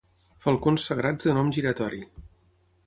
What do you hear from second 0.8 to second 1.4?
sagrats de